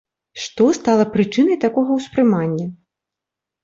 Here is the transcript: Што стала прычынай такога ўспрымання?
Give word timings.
Што 0.45 0.69
стала 0.77 1.05
прычынай 1.17 1.61
такога 1.69 1.91
ўспрымання? 2.01 2.67